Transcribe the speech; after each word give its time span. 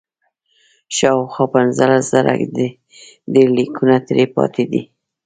شاوخوا 0.97 1.45
پنځلس 1.55 2.03
زره 2.13 2.31
ډبرلیکونه 3.33 3.95
ترې 4.07 4.25
پاتې 4.35 4.63
دي. 4.71 4.81